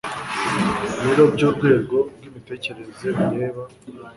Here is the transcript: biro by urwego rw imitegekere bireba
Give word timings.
biro 1.03 1.23
by 1.33 1.41
urwego 1.47 1.97
rw 2.15 2.21
imitegekere 2.29 2.91
bireba 3.27 3.63